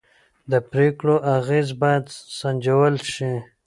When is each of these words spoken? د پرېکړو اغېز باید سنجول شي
د 0.51 0.53
پرېکړو 0.71 1.15
اغېز 1.37 1.69
باید 1.81 2.05
سنجول 2.39 2.95
شي 3.13 3.31